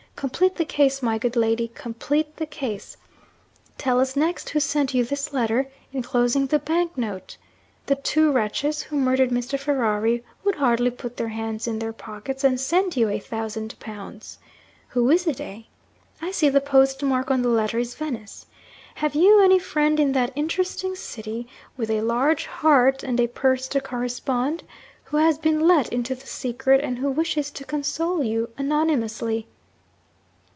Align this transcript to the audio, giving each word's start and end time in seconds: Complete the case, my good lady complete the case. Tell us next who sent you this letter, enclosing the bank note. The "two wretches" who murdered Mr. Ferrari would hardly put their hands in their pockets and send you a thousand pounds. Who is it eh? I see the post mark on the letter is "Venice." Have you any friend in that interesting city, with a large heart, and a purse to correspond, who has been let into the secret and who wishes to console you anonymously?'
Complete 0.17 0.53
the 0.57 0.65
case, 0.65 1.01
my 1.01 1.17
good 1.17 1.35
lady 1.35 1.69
complete 1.69 2.35
the 2.37 2.45
case. 2.45 2.95
Tell 3.79 3.99
us 3.99 4.15
next 4.15 4.49
who 4.49 4.59
sent 4.59 4.93
you 4.93 5.03
this 5.03 5.33
letter, 5.33 5.67
enclosing 5.95 6.45
the 6.45 6.59
bank 6.59 6.95
note. 6.95 7.37
The 7.87 7.95
"two 7.95 8.31
wretches" 8.31 8.83
who 8.83 8.97
murdered 8.97 9.31
Mr. 9.31 9.57
Ferrari 9.57 10.23
would 10.43 10.53
hardly 10.57 10.91
put 10.91 11.17
their 11.17 11.29
hands 11.29 11.65
in 11.67 11.79
their 11.79 11.91
pockets 11.91 12.43
and 12.43 12.59
send 12.61 12.95
you 12.97 13.09
a 13.09 13.17
thousand 13.17 13.73
pounds. 13.79 14.37
Who 14.89 15.09
is 15.09 15.25
it 15.25 15.41
eh? 15.41 15.63
I 16.21 16.29
see 16.29 16.49
the 16.49 16.61
post 16.61 17.01
mark 17.01 17.31
on 17.31 17.41
the 17.41 17.49
letter 17.49 17.79
is 17.79 17.95
"Venice." 17.95 18.45
Have 18.95 19.15
you 19.15 19.43
any 19.43 19.57
friend 19.57 19.99
in 19.99 20.11
that 20.11 20.33
interesting 20.35 20.93
city, 20.95 21.47
with 21.77 21.89
a 21.89 22.01
large 22.01 22.45
heart, 22.45 23.01
and 23.01 23.19
a 23.19 23.25
purse 23.25 23.67
to 23.69 23.81
correspond, 23.81 24.61
who 25.05 25.17
has 25.17 25.39
been 25.39 25.61
let 25.67 25.89
into 25.91 26.13
the 26.13 26.27
secret 26.27 26.79
and 26.83 26.99
who 26.99 27.09
wishes 27.09 27.49
to 27.51 27.65
console 27.65 28.23
you 28.23 28.49
anonymously?' 28.55 29.47